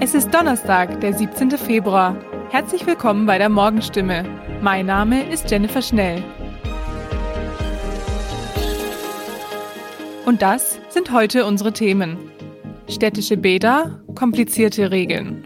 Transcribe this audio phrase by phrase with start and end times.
[0.00, 1.50] Es ist Donnerstag, der 17.
[1.52, 2.16] Februar.
[2.50, 4.24] Herzlich willkommen bei der Morgenstimme.
[4.60, 6.22] Mein Name ist Jennifer Schnell.
[10.24, 12.16] Und das sind heute unsere Themen.
[12.88, 15.44] Städtische Bäder, komplizierte Regeln.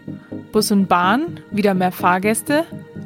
[0.51, 2.65] Bus und Bahn, wieder mehr Fahrgäste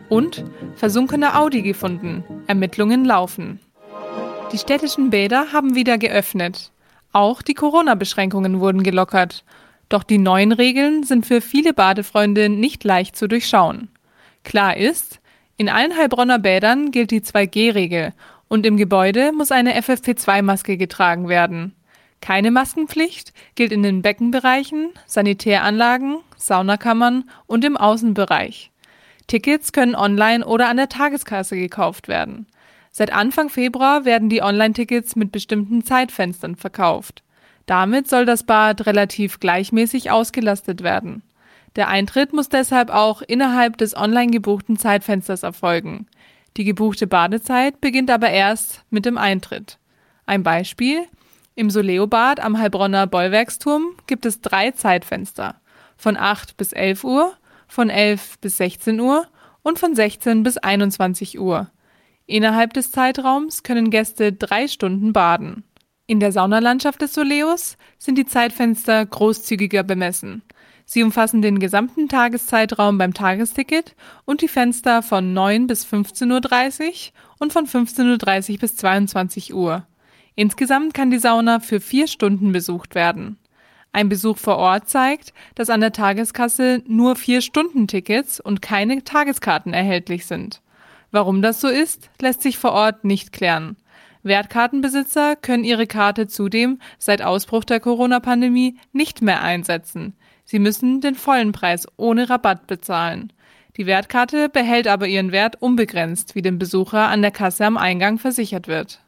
[0.10, 0.44] und
[0.76, 2.24] versunkene Audi gefunden.
[2.48, 3.62] Ermittlungen laufen.
[4.52, 6.72] Die städtischen Bäder haben wieder geöffnet.
[7.14, 9.46] Auch die Corona-Beschränkungen wurden gelockert.
[9.90, 13.90] Doch die neuen Regeln sind für viele Badefreunde nicht leicht zu durchschauen.
[14.44, 15.20] Klar ist,
[15.56, 18.14] in allen Heilbronner Bädern gilt die 2G-Regel
[18.48, 21.74] und im Gebäude muss eine FFP2-Maske getragen werden.
[22.22, 28.72] Keine Maskenpflicht gilt in den Beckenbereichen, Sanitäranlagen, Saunakammern und im Außenbereich.
[29.28, 32.48] Tickets können online oder an der Tageskasse gekauft werden.
[32.92, 37.24] Seit Anfang Februar werden die Online-Tickets mit bestimmten Zeitfenstern verkauft.
[37.68, 41.22] Damit soll das Bad relativ gleichmäßig ausgelastet werden.
[41.76, 46.08] Der Eintritt muss deshalb auch innerhalb des online gebuchten Zeitfensters erfolgen.
[46.56, 49.78] Die gebuchte Badezeit beginnt aber erst mit dem Eintritt.
[50.26, 51.04] Ein Beispiel
[51.56, 55.56] im Soleo-Bad am Heilbronner Bollwerksturm gibt es drei Zeitfenster.
[55.98, 57.34] Von 8 bis 11 Uhr,
[57.68, 59.28] von 11 bis 16 Uhr
[59.62, 61.70] und von 16 bis 21 Uhr.
[62.28, 65.64] Innerhalb des Zeitraums können Gäste drei Stunden baden.
[66.10, 70.42] In der Saunalandschaft des Soleos sind die Zeitfenster großzügiger bemessen.
[70.86, 76.94] Sie umfassen den gesamten Tageszeitraum beim Tagesticket und die Fenster von 9 bis 15.30 Uhr
[77.40, 79.86] und von 15.30 Uhr bis 22 Uhr.
[80.36, 83.38] Insgesamt kann die Sauna für vier Stunden besucht werden.
[83.92, 89.04] Ein Besuch vor Ort zeigt, dass an der Tageskasse nur vier Stunden Tickets und keine
[89.04, 90.62] Tageskarten erhältlich sind.
[91.12, 93.76] Warum das so ist, lässt sich vor Ort nicht klären.
[94.24, 100.16] Wertkartenbesitzer können ihre Karte zudem seit Ausbruch der Corona-Pandemie nicht mehr einsetzen.
[100.46, 103.34] Sie müssen den vollen Preis ohne Rabatt bezahlen.
[103.78, 108.18] Die Wertkarte behält aber ihren Wert unbegrenzt, wie dem Besucher an der Kasse am Eingang
[108.18, 109.02] versichert wird.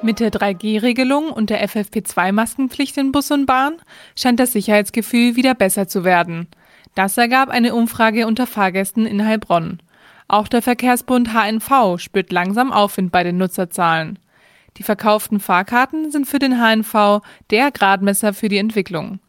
[0.00, 3.74] Mit der 3G-Regelung und der FFP2-Maskenpflicht in Bus und Bahn
[4.16, 6.46] scheint das Sicherheitsgefühl wieder besser zu werden.
[6.94, 9.80] Das ergab eine Umfrage unter Fahrgästen in Heilbronn.
[10.28, 14.18] Auch der Verkehrsbund HNV spürt langsam Aufwind bei den Nutzerzahlen.
[14.76, 19.20] Die verkauften Fahrkarten sind für den HNV der Gradmesser für die Entwicklung.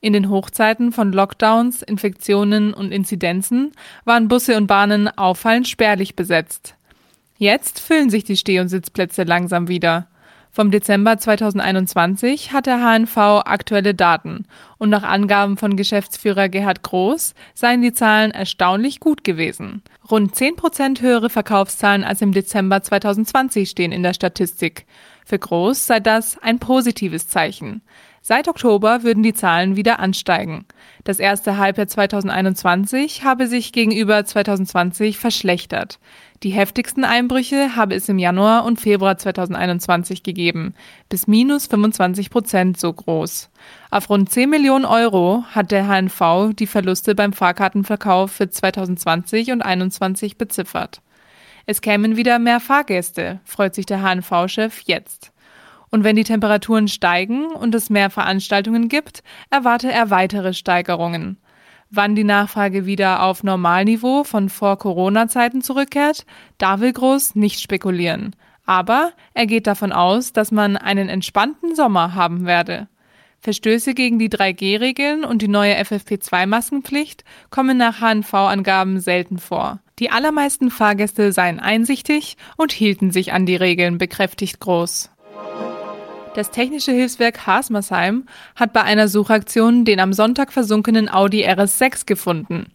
[0.00, 3.72] In den Hochzeiten von Lockdowns, Infektionen und Inzidenzen
[4.04, 6.74] waren Busse und Bahnen auffallend spärlich besetzt.
[7.36, 10.08] Jetzt füllen sich die Steh- und Sitzplätze langsam wieder.
[10.50, 14.46] Vom Dezember 2021 hat der HNV aktuelle Daten
[14.78, 19.82] und nach Angaben von Geschäftsführer Gerhard Groß seien die Zahlen erstaunlich gut gewesen.
[20.10, 24.86] Rund 10 Prozent höhere Verkaufszahlen als im Dezember 2020 stehen in der Statistik.
[25.24, 27.82] Für Groß sei das ein positives Zeichen.
[28.20, 30.66] Seit Oktober würden die Zahlen wieder ansteigen.
[31.04, 35.98] Das erste Halbjahr 2021 habe sich gegenüber 2020 verschlechtert.
[36.42, 40.74] Die heftigsten Einbrüche habe es im Januar und Februar 2021 gegeben,
[41.08, 43.50] bis minus 25 Prozent so groß.
[43.90, 49.62] Auf rund 10 Millionen Euro hat der HNV die Verluste beim Fahrkartenverkauf für 2020 und
[49.62, 51.00] 2021 beziffert.
[51.66, 55.32] Es kämen wieder mehr Fahrgäste, freut sich der HNV-Chef jetzt.
[55.90, 61.38] Und wenn die Temperaturen steigen und es mehr Veranstaltungen gibt, erwarte er weitere Steigerungen.
[61.90, 66.26] Wann die Nachfrage wieder auf Normalniveau von vor Corona-Zeiten zurückkehrt,
[66.58, 68.36] da will Groß nicht spekulieren.
[68.66, 72.88] Aber er geht davon aus, dass man einen entspannten Sommer haben werde.
[73.40, 79.80] Verstöße gegen die 3G-Regeln und die neue FFP2-Maskenpflicht kommen nach HNV-Angaben selten vor.
[79.98, 85.10] Die allermeisten Fahrgäste seien einsichtig und hielten sich an die Regeln, bekräftigt Groß.
[86.38, 88.22] Das technische Hilfswerk Hasmersheim
[88.54, 92.66] hat bei einer Suchaktion den am Sonntag versunkenen Audi RS6 gefunden.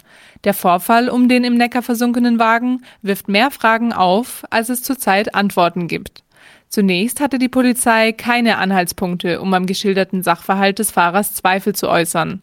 [0.44, 5.34] Der Vorfall um den im Neckar versunkenen Wagen wirft mehr Fragen auf, als es zurzeit
[5.34, 6.24] Antworten gibt.
[6.68, 12.42] Zunächst hatte die Polizei keine Anhaltspunkte, um am geschilderten Sachverhalt des Fahrers Zweifel zu äußern.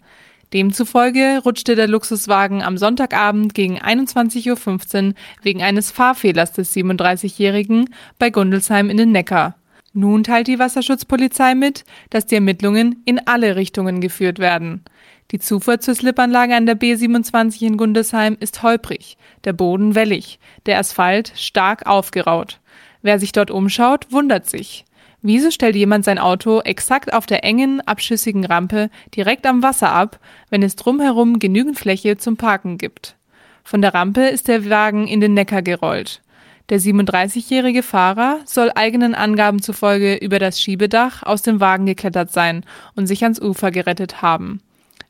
[0.54, 8.30] Demzufolge rutschte der Luxuswagen am Sonntagabend gegen 21.15 Uhr wegen eines Fahrfehlers des 37-Jährigen bei
[8.30, 9.59] Gundelsheim in den Neckar.
[9.92, 14.84] Nun teilt die Wasserschutzpolizei mit, dass die Ermittlungen in alle Richtungen geführt werden.
[15.32, 20.78] Die Zufuhr zur Slipanlage an der B27 in Gundesheim ist holprig, der Boden wellig, der
[20.78, 22.60] Asphalt stark aufgeraut.
[23.02, 24.84] Wer sich dort umschaut, wundert sich.
[25.22, 30.18] Wieso stellt jemand sein Auto exakt auf der engen, abschüssigen Rampe direkt am Wasser ab,
[30.48, 33.16] wenn es drumherum genügend Fläche zum Parken gibt?
[33.62, 36.22] Von der Rampe ist der Wagen in den Neckar gerollt.
[36.70, 42.64] Der 37-jährige Fahrer soll eigenen Angaben zufolge über das Schiebedach aus dem Wagen geklettert sein
[42.94, 44.60] und sich ans Ufer gerettet haben.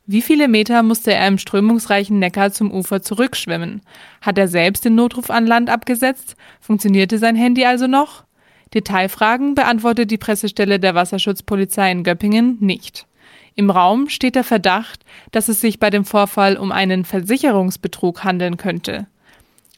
[0.07, 3.81] Wie viele Meter musste er im strömungsreichen Neckar zum Ufer zurückschwimmen?
[4.21, 6.35] Hat er selbst den Notruf an Land abgesetzt?
[6.59, 8.23] Funktionierte sein Handy also noch?
[8.73, 13.05] Detailfragen beantwortet die Pressestelle der Wasserschutzpolizei in Göppingen nicht.
[13.53, 18.57] Im Raum steht der Verdacht, dass es sich bei dem Vorfall um einen Versicherungsbetrug handeln
[18.57, 19.05] könnte.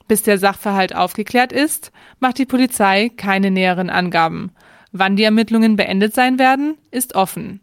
[0.08, 4.52] Bis der Sachverhalt aufgeklärt ist, macht die Polizei keine näheren Angaben.
[4.92, 7.62] Wann die Ermittlungen beendet sein werden, ist offen.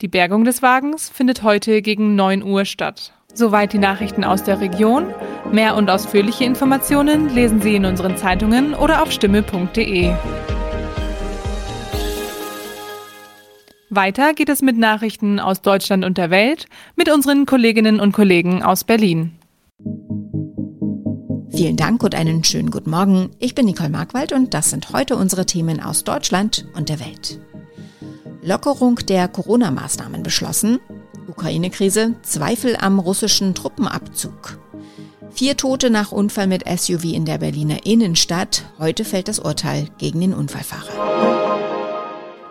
[0.00, 3.12] Die Bergung des Wagens findet heute gegen 9 Uhr statt.
[3.34, 5.14] Soweit die Nachrichten aus der Region.
[5.52, 10.12] Mehr und ausführliche Informationen lesen Sie in unseren Zeitungen oder auf stimme.de.
[13.90, 16.66] Weiter geht es mit Nachrichten aus Deutschland und der Welt
[16.96, 19.32] mit unseren Kolleginnen und Kollegen aus Berlin.
[21.62, 23.30] Vielen Dank und einen schönen guten Morgen.
[23.38, 27.38] Ich bin Nicole Markwald und das sind heute unsere Themen aus Deutschland und der Welt.
[28.42, 30.80] Lockerung der Corona-Maßnahmen beschlossen.
[31.28, 34.58] Ukraine-Krise, Zweifel am russischen Truppenabzug.
[35.30, 38.64] Vier Tote nach Unfall mit SUV in der Berliner Innenstadt.
[38.80, 40.90] Heute fällt das Urteil gegen den Unfallfahrer.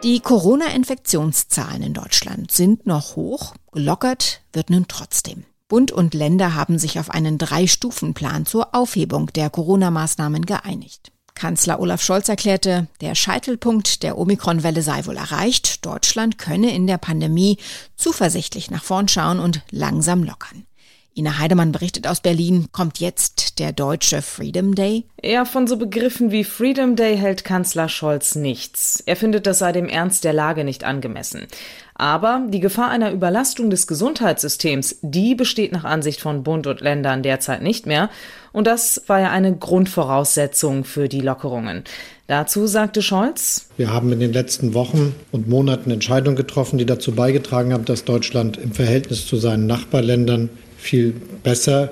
[0.05, 5.43] Die Corona-Infektionszahlen in Deutschland sind noch hoch, gelockert wird nun trotzdem.
[5.71, 11.13] Bund und Länder haben sich auf einen Drei-Stufen-Plan zur Aufhebung der Corona-Maßnahmen geeinigt.
[11.33, 15.85] Kanzler Olaf Scholz erklärte, der Scheitelpunkt der Omikron-Welle sei wohl erreicht.
[15.85, 17.57] Deutschland könne in der Pandemie
[17.95, 20.65] zuversichtlich nach vorn schauen und langsam lockern.
[21.13, 22.67] Ina Heidemann berichtet aus Berlin.
[22.71, 25.03] Kommt jetzt der deutsche Freedom Day?
[25.21, 29.03] Ja, von so Begriffen wie Freedom Day hält Kanzler Scholz nichts.
[29.05, 31.47] Er findet, das sei dem Ernst der Lage nicht angemessen.
[31.95, 37.23] Aber die Gefahr einer Überlastung des Gesundheitssystems, die besteht nach Ansicht von Bund und Ländern
[37.23, 38.09] derzeit nicht mehr.
[38.53, 41.83] Und das war ja eine Grundvoraussetzung für die Lockerungen.
[42.27, 47.11] Dazu sagte Scholz, wir haben in den letzten Wochen und Monaten Entscheidungen getroffen, die dazu
[47.11, 50.49] beigetragen haben, dass Deutschland im Verhältnis zu seinen Nachbarländern
[50.81, 51.13] viel
[51.43, 51.91] besser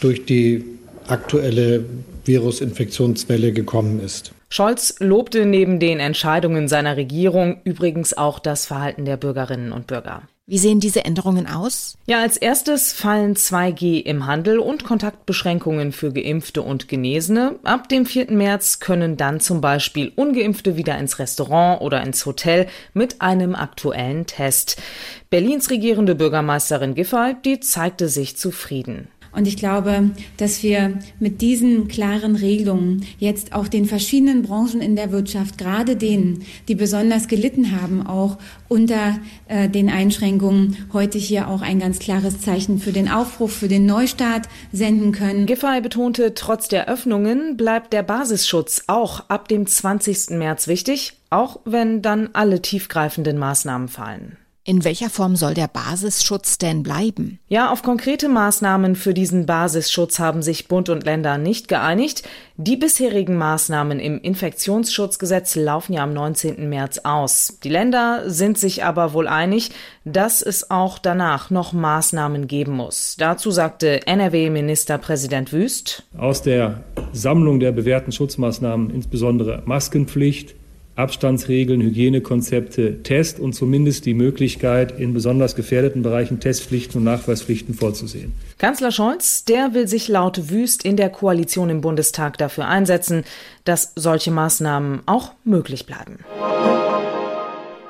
[0.00, 0.64] durch die
[1.06, 1.84] aktuelle
[2.24, 4.32] Virusinfektionswelle gekommen ist.
[4.48, 10.22] Scholz lobte neben den Entscheidungen seiner Regierung übrigens auch das Verhalten der Bürgerinnen und Bürger.
[10.50, 11.96] Wie sehen diese Änderungen aus?
[12.06, 17.60] Ja, als erstes fallen 2G im Handel und Kontaktbeschränkungen für Geimpfte und Genesene.
[17.62, 18.32] Ab dem 4.
[18.32, 24.26] März können dann zum Beispiel Ungeimpfte wieder ins Restaurant oder ins Hotel mit einem aktuellen
[24.26, 24.82] Test.
[25.30, 29.06] Berlins regierende Bürgermeisterin Giffey, die zeigte sich zufrieden.
[29.32, 34.96] Und ich glaube, dass wir mit diesen klaren Regelungen jetzt auch den verschiedenen Branchen in
[34.96, 38.38] der Wirtschaft, gerade denen, die besonders gelitten haben, auch
[38.68, 43.68] unter äh, den Einschränkungen, heute hier auch ein ganz klares Zeichen für den Aufbruch, für
[43.68, 45.46] den Neustart senden können.
[45.46, 50.30] Giffey betonte, trotz der Öffnungen bleibt der Basisschutz auch ab dem 20.
[50.30, 54.36] März wichtig, auch wenn dann alle tiefgreifenden Maßnahmen fallen.
[54.70, 57.40] In welcher Form soll der Basisschutz denn bleiben?
[57.48, 62.22] Ja, auf konkrete Maßnahmen für diesen Basisschutz haben sich Bund und Länder nicht geeinigt.
[62.56, 66.68] Die bisherigen Maßnahmen im Infektionsschutzgesetz laufen ja am 19.
[66.68, 67.58] März aus.
[67.64, 69.70] Die Länder sind sich aber wohl einig,
[70.04, 73.16] dass es auch danach noch Maßnahmen geben muss.
[73.18, 76.04] Dazu sagte NRW-Ministerpräsident Wüst.
[76.16, 80.54] Aus der Sammlung der bewährten Schutzmaßnahmen, insbesondere Maskenpflicht,
[81.00, 88.32] Abstandsregeln, Hygienekonzepte, Test und zumindest die Möglichkeit, in besonders gefährdeten Bereichen Testpflichten und Nachweispflichten vorzusehen.
[88.58, 93.24] Kanzler Scholz, der will sich laut Wüst in der Koalition im Bundestag dafür einsetzen,
[93.64, 96.18] dass solche Maßnahmen auch möglich bleiben.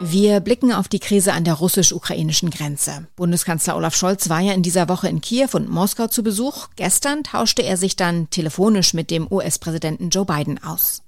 [0.03, 3.07] Wir blicken auf die Krise an der russisch-ukrainischen Grenze.
[3.17, 6.69] Bundeskanzler Olaf Scholz war ja in dieser Woche in Kiew und Moskau zu Besuch.
[6.77, 11.03] Gestern tauschte er sich dann telefonisch mit dem US-Präsidenten Joe Biden aus.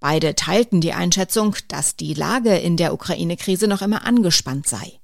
[0.00, 4.99] Beide teilten die Einschätzung, dass die Lage in der Ukraine-Krise noch immer angespannt sei.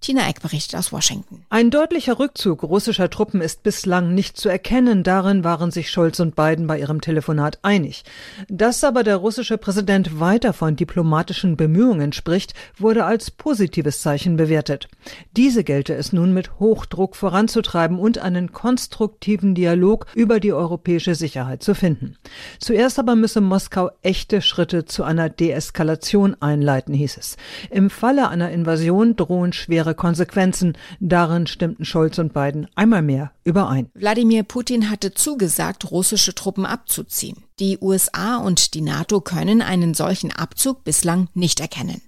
[0.00, 1.44] Tina Eck berichtet aus Washington.
[1.50, 5.02] Ein deutlicher Rückzug russischer Truppen ist bislang nicht zu erkennen.
[5.02, 8.04] Darin waren sich Scholz und Biden bei ihrem Telefonat einig.
[8.48, 14.88] Dass aber der russische Präsident weiter von diplomatischen Bemühungen spricht, wurde als positives Zeichen bewertet.
[15.36, 21.62] Diese gelte es nun mit Hochdruck voranzutreiben und einen konstruktiven Dialog über die europäische Sicherheit
[21.62, 22.16] zu finden.
[22.58, 27.36] Zuerst aber müsse Moskau echte Schritte zu einer Deeskalation einleiten, hieß es.
[27.68, 30.76] Im Falle einer Invasion drohen schwere schwere Konsequenzen.
[31.00, 33.90] Darin stimmten Scholz und Biden einmal mehr überein.
[33.94, 37.44] Wladimir Putin hatte zugesagt, russische Truppen abzuziehen.
[37.58, 42.00] Die USA und die NATO können einen solchen Abzug bislang nicht erkennen.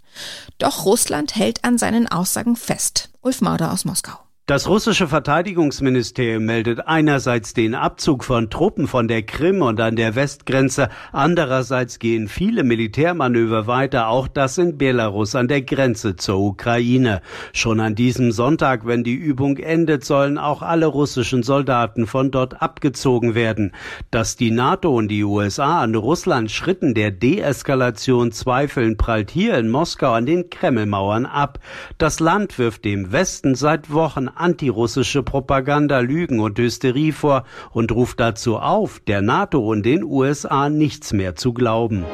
[0.59, 3.11] Doch Russland hält an seinen Aussagen fest.
[3.23, 4.22] Ulf Mauder aus Moskau.
[4.47, 10.17] Das russische Verteidigungsministerium meldet einerseits den Abzug von Truppen von der Krim und an der
[10.17, 17.23] Westgrenze, andererseits gehen viele Militärmanöver weiter, auch das in Belarus an der Grenze zur Ukraine.
[17.53, 22.61] Schon an diesem Sonntag, wenn die Übung endet, sollen auch alle russischen Soldaten von dort
[22.61, 23.71] abgezogen werden.
[24.11, 29.71] Dass die NATO und die USA an Russland Schritten der Deeskalation zweifeln, prallt hier in
[29.71, 31.61] Moskau an den Kremlmauern ab.
[31.99, 38.21] Das Land wirft dem Westen seit Wochen antirussische Propaganda, Lügen und Hysterie vor und ruft
[38.21, 42.05] dazu auf, der NATO und den USA nichts mehr zu glauben.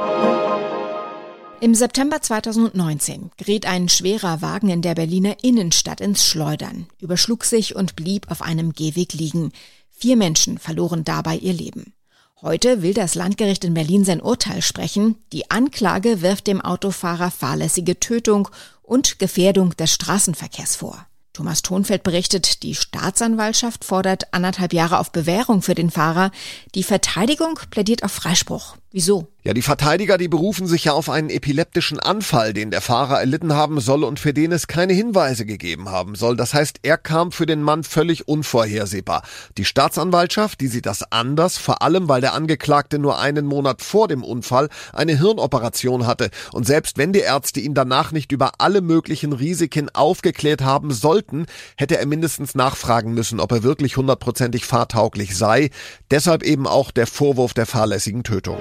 [1.60, 7.74] Im September 2019 geriet ein schwerer Wagen in der Berliner Innenstadt ins Schleudern, überschlug sich
[7.74, 9.50] und blieb auf einem Gehweg liegen.
[9.90, 11.94] Vier Menschen verloren dabei ihr Leben.
[12.40, 15.16] Heute will das Landgericht in Berlin sein Urteil sprechen.
[15.32, 18.48] Die Anklage wirft dem Autofahrer fahrlässige Tötung
[18.82, 21.04] und Gefährdung des Straßenverkehrs vor.
[21.32, 26.30] Thomas Thonfeld berichtet, die Staatsanwaltschaft fordert anderthalb Jahre auf Bewährung für den Fahrer.
[26.74, 28.76] Die Verteidigung plädiert auf Freispruch.
[28.90, 29.28] Wieso?
[29.44, 33.54] Ja, die Verteidiger, die berufen sich ja auf einen epileptischen Anfall, den der Fahrer erlitten
[33.54, 36.36] haben soll und für den es keine Hinweise gegeben haben soll.
[36.36, 39.22] Das heißt, er kam für den Mann völlig unvorhersehbar.
[39.56, 44.06] Die Staatsanwaltschaft, die sieht das anders, vor allem weil der Angeklagte nur einen Monat vor
[44.06, 46.30] dem Unfall eine Hirnoperation hatte.
[46.52, 51.46] Und selbst wenn die Ärzte ihn danach nicht über alle möglichen Risiken aufgeklärt haben sollten,
[51.76, 55.70] hätte er mindestens nachfragen müssen, ob er wirklich hundertprozentig fahrtauglich sei.
[56.10, 58.58] Deshalb eben auch der Vorwurf der fahrlässigen Tötung.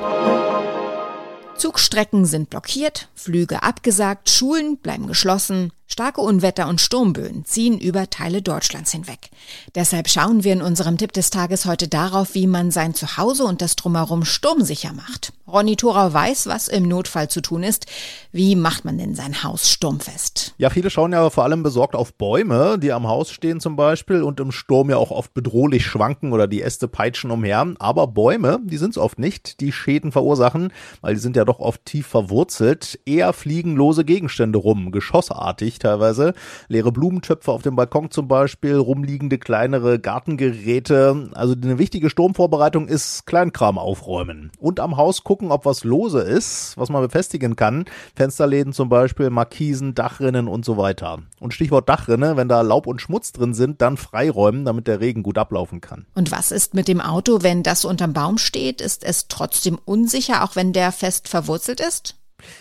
[1.58, 8.42] Zugstrecken sind blockiert, Flüge abgesagt, Schulen bleiben geschlossen, Starke Unwetter und Sturmböen ziehen über Teile
[8.42, 9.30] Deutschlands hinweg.
[9.74, 13.62] Deshalb schauen wir in unserem Tipp des Tages heute darauf, wie man sein Zuhause und
[13.62, 15.32] das Drumherum sturmsicher macht.
[15.48, 17.86] Ronny Thorau weiß, was im Notfall zu tun ist.
[18.34, 20.54] Wie macht man denn sein Haus sturmfest?
[20.58, 24.24] Ja, viele schauen ja vor allem besorgt auf Bäume, die am Haus stehen zum Beispiel
[24.24, 27.66] und im Sturm ja auch oft bedrohlich schwanken oder die Äste peitschen umher.
[27.80, 31.60] Aber Bäume, die sind es oft nicht, die Schäden verursachen, weil die sind ja doch
[31.60, 33.00] oft tief verwurzelt.
[33.06, 36.34] Eher fliegen lose Gegenstände rum, geschossartig teilweise.
[36.68, 41.30] Leere Blumentöpfe auf dem Balkon zum Beispiel, rumliegende kleinere Gartengeräte.
[41.34, 44.52] Also eine wichtige Sturmvorbereitung ist Kleinkram aufräumen.
[44.60, 47.86] Und am Haus gucken, ob was lose ist, was man befestigen kann.
[48.16, 51.20] Fensterläden zum Beispiel, Markisen, Dachrinnen und so weiter.
[51.40, 55.24] Und Stichwort Dachrinne, wenn da Laub und Schmutz drin sind, dann freiräumen, damit der Regen
[55.24, 56.06] gut ablaufen kann.
[56.16, 58.82] Und was ist mit dem Auto, wenn das unterm Baum steht?
[58.82, 62.16] Ist es trotzdem unsicher, auch wenn der fest verwurzelt ist?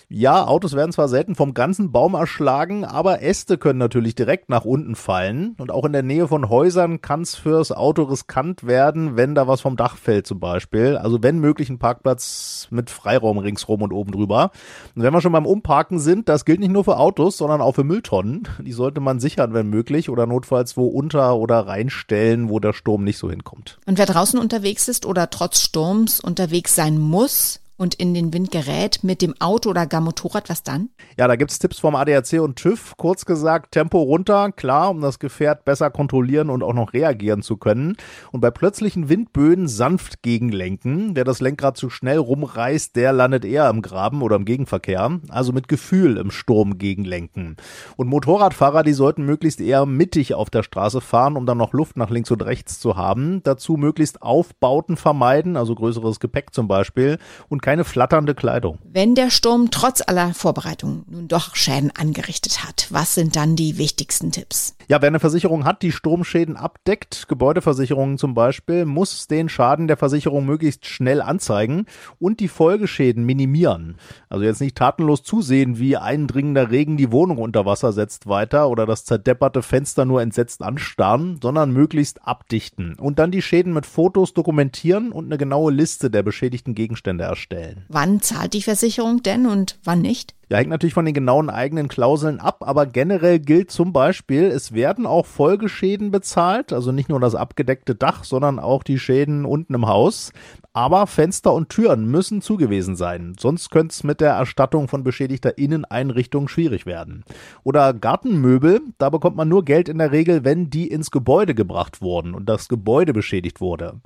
[0.08, 4.64] Ja, Autos werden zwar selten vom ganzen Baum erschlagen, aber Äste können natürlich direkt nach
[4.64, 5.54] unten fallen.
[5.58, 9.48] Und auch in der Nähe von Häusern kann es fürs Auto riskant werden, wenn da
[9.48, 10.96] was vom Dach fällt zum Beispiel.
[10.96, 14.50] Also wenn möglich ein Parkplatz mit Freiraum ringsrum und oben drüber.
[14.94, 17.74] Und wenn wir schon beim Umparken sind, das gilt nicht nur für Autos, sondern auch
[17.74, 18.48] für Mülltonnen.
[18.60, 23.04] Die sollte man sichern, wenn möglich, oder notfalls wo unter oder reinstellen, wo der Sturm
[23.04, 23.78] nicht so hinkommt.
[23.86, 28.50] Und wer draußen unterwegs ist oder trotz Sturms unterwegs sein muss, und in den Wind
[28.50, 30.90] gerät mit dem Auto oder gar Motorrad, was dann?
[31.18, 32.94] Ja, da gibt's Tipps vom ADAC und TÜV.
[32.96, 37.56] Kurz gesagt, Tempo runter, klar, um das Gefährt besser kontrollieren und auch noch reagieren zu
[37.56, 37.96] können.
[38.32, 41.14] Und bei plötzlichen Windböen sanft gegenlenken.
[41.14, 45.20] Wer das Lenkrad zu schnell rumreißt, der landet eher im Graben oder im Gegenverkehr.
[45.28, 47.56] Also mit Gefühl im Sturm gegenlenken.
[47.96, 51.96] Und Motorradfahrer, die sollten möglichst eher mittig auf der Straße fahren, um dann noch Luft
[51.96, 53.42] nach links und rechts zu haben.
[53.42, 57.18] Dazu möglichst Aufbauten vermeiden, also größeres Gepäck zum Beispiel.
[57.48, 58.78] Und keine flatternde Kleidung.
[58.84, 63.76] Wenn der Sturm trotz aller Vorbereitungen nun doch Schäden angerichtet hat, was sind dann die
[63.76, 64.76] wichtigsten Tipps?
[64.86, 69.96] Ja, wer eine Versicherung hat, die Sturmschäden abdeckt, Gebäudeversicherungen zum Beispiel, muss den Schaden der
[69.96, 71.86] Versicherung möglichst schnell anzeigen
[72.20, 73.96] und die Folgeschäden minimieren.
[74.28, 78.86] Also jetzt nicht tatenlos zusehen, wie eindringender Regen die Wohnung unter Wasser setzt weiter oder
[78.86, 84.34] das zerdepperte Fenster nur entsetzt anstarren, sondern möglichst abdichten und dann die Schäden mit Fotos
[84.34, 87.84] dokumentieren und eine genaue Liste der beschädigten Gegenstände erstellen stellen.
[87.88, 90.34] Wann zahlt die Versicherung denn und wann nicht?
[90.48, 94.72] Ja, hängt natürlich von den genauen eigenen Klauseln ab, aber generell gilt zum Beispiel, es
[94.72, 99.74] werden auch Folgeschäden bezahlt, also nicht nur das abgedeckte Dach, sondern auch die Schäden unten
[99.74, 100.32] im Haus.
[100.76, 105.56] Aber Fenster und Türen müssen zugewiesen sein, sonst könnte es mit der Erstattung von beschädigter
[105.56, 107.24] Inneneinrichtung schwierig werden.
[107.64, 112.02] Oder Gartenmöbel, da bekommt man nur Geld in der Regel, wenn die ins Gebäude gebracht
[112.02, 114.02] wurden und das Gebäude beschädigt wurde.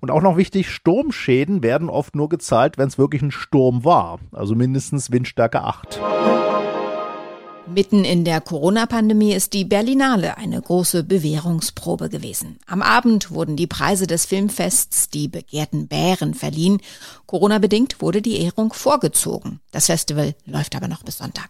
[0.00, 4.18] Und auch noch wichtig, Sturmschäden werden oft nur gezahlt, wenn es wirklich ein Sturm war,
[4.32, 6.53] also mindestens Windstärke 8 gemacht.
[7.66, 12.58] Mitten in der Corona-Pandemie ist die Berlinale eine große Bewährungsprobe gewesen.
[12.66, 16.80] Am Abend wurden die Preise des Filmfests die begehrten Bären verliehen.
[17.26, 19.60] Corona-bedingt wurde die Ehrung vorgezogen.
[19.70, 21.48] Das Festival läuft aber noch bis Sonntag.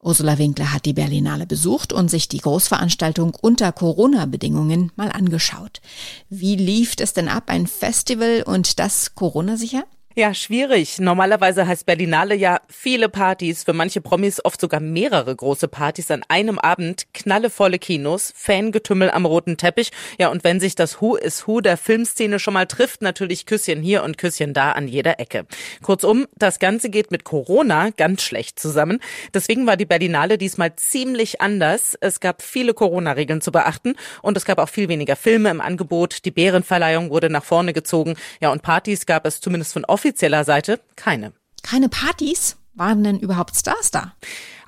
[0.00, 5.80] Ursula Winkler hat die Berlinale besucht und sich die Großveranstaltung unter Corona-Bedingungen mal angeschaut.
[6.28, 9.84] Wie lief es denn ab, ein Festival und das Corona-sicher?
[10.16, 10.98] Ja, schwierig.
[10.98, 16.24] Normalerweise heißt Berlinale ja viele Partys, für manche Promis oft sogar mehrere große Partys an
[16.26, 19.92] einem Abend, knallevolle Kinos, Fangetümmel am roten Teppich.
[20.18, 23.82] Ja, und wenn sich das Who is Who der Filmszene schon mal trifft, natürlich Küsschen
[23.82, 25.46] hier und Küsschen da an jeder Ecke.
[25.80, 28.98] Kurzum, das Ganze geht mit Corona ganz schlecht zusammen.
[29.32, 31.96] Deswegen war die Berlinale diesmal ziemlich anders.
[32.00, 36.24] Es gab viele Corona-Regeln zu beachten und es gab auch viel weniger Filme im Angebot.
[36.24, 38.16] Die Bärenverleihung wurde nach vorne gezogen.
[38.40, 41.34] Ja, und Partys gab es zumindest von offizieller Seite keine.
[41.62, 42.56] Keine Partys?
[42.72, 44.14] Waren denn überhaupt Stars da?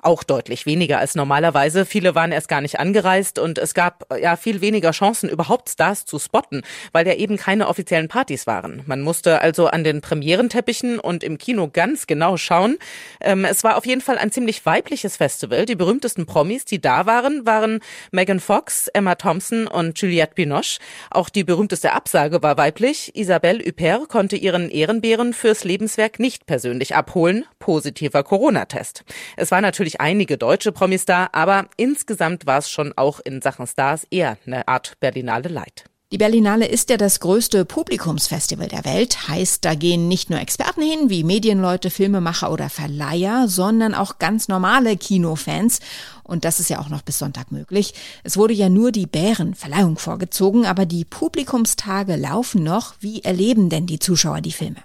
[0.05, 1.85] Auch deutlich weniger als normalerweise.
[1.85, 6.05] Viele waren erst gar nicht angereist und es gab ja viel weniger Chancen, überhaupt Stars
[6.05, 8.83] zu spotten, weil ja eben keine offiziellen Partys waren.
[8.85, 12.77] Man musste also an den Premierenteppichen und im Kino ganz genau schauen.
[13.21, 15.65] Ähm, es war auf jeden Fall ein ziemlich weibliches Festival.
[15.65, 17.79] Die berühmtesten Promis, die da waren, waren
[18.11, 20.79] Megan Fox, Emma Thompson und Juliette Binoche.
[21.09, 23.15] Auch die berühmteste Absage war weiblich.
[23.15, 27.45] Isabelle Huppert konnte ihren Ehrenbären fürs Lebenswerk nicht persönlich abholen.
[27.59, 29.03] Positiver Corona-Test.
[29.37, 33.41] Es war natürlich natürlich einige deutsche Promis da, aber insgesamt war es schon auch in
[33.41, 35.85] Sachen Stars eher eine Art Berlinale Light.
[36.11, 40.83] Die Berlinale ist ja das größte Publikumsfestival der Welt, heißt, da gehen nicht nur Experten
[40.83, 45.79] hin, wie Medienleute, Filmemacher oder Verleiher, sondern auch ganz normale Kinofans.
[46.23, 47.95] Und das ist ja auch noch bis Sonntag möglich.
[48.23, 52.93] Es wurde ja nur die Bärenverleihung vorgezogen, aber die Publikumstage laufen noch.
[52.99, 54.83] Wie erleben denn die Zuschauer die Filme?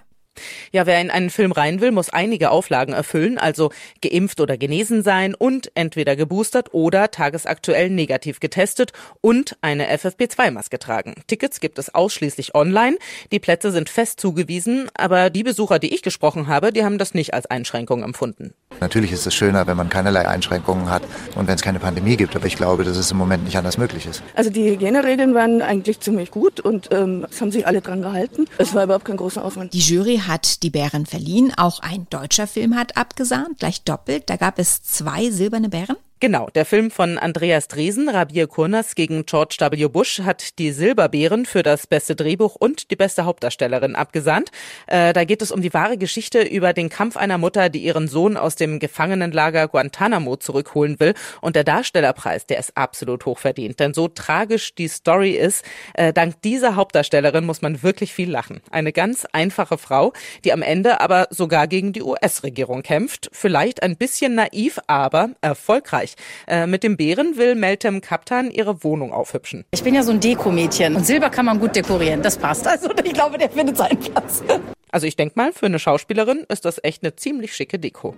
[0.71, 5.03] Ja, wer in einen Film rein will, muss einige Auflagen erfüllen, also geimpft oder genesen
[5.03, 8.91] sein und entweder geboostert oder tagesaktuell negativ getestet
[9.21, 11.15] und eine FFP2-Maske tragen.
[11.27, 12.97] Tickets gibt es ausschließlich online.
[13.31, 17.13] Die Plätze sind fest zugewiesen, aber die Besucher, die ich gesprochen habe, die haben das
[17.13, 18.53] nicht als Einschränkung empfunden.
[18.79, 21.03] Natürlich ist es schöner, wenn man keinerlei Einschränkungen hat
[21.35, 23.77] und wenn es keine Pandemie gibt, aber ich glaube, dass es im Moment nicht anders
[23.77, 24.23] möglich ist.
[24.35, 28.45] Also die Hygieneregeln waren eigentlich ziemlich gut und ähm, es haben sich alle dran gehalten.
[28.57, 29.73] Es war überhaupt kein großer Aufwand.
[29.73, 31.53] Die Jury hat die Bären verliehen.
[31.57, 34.29] Auch ein deutscher Film hat abgesahnt, gleich doppelt.
[34.29, 35.97] Da gab es zwei silberne Bären.
[36.21, 39.87] Genau, der Film von Andreas Dresen, Rabir Kurnas gegen George W.
[39.87, 44.51] Bush, hat die Silberbeeren für das beste Drehbuch und die beste Hauptdarstellerin abgesandt.
[44.87, 48.09] Äh, da geht es um die wahre Geschichte über den Kampf einer Mutter, die ihren
[48.09, 51.13] Sohn aus dem Gefangenenlager Guantanamo zurückholen will.
[51.39, 53.79] Und der Darstellerpreis, der ist absolut hochverdient.
[53.79, 55.63] Denn so tragisch die Story ist,
[55.93, 58.59] äh, dank dieser Hauptdarstellerin muss man wirklich viel lachen.
[58.71, 60.11] Eine ganz einfache Frau,
[60.43, 63.29] die am Ende aber sogar gegen die US-Regierung kämpft.
[63.31, 66.08] Vielleicht ein bisschen naiv, aber erfolgreich.
[66.09, 66.15] Österreich.
[66.47, 69.65] Äh, mit dem Bären will Meltem Kaptan ihre Wohnung aufhübschen.
[69.71, 72.21] Ich bin ja so ein Dekomädchen und Silber kann man gut dekorieren.
[72.21, 72.67] Das passt.
[72.67, 74.43] Also ich glaube, der findet seinen Platz.
[74.91, 78.15] Also ich denke mal, für eine Schauspielerin ist das echt eine ziemlich schicke Deko.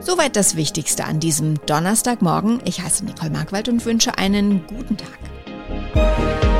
[0.00, 2.60] Soweit das Wichtigste an diesem Donnerstagmorgen.
[2.66, 6.53] Ich heiße Nicole Markwald und wünsche einen guten Tag.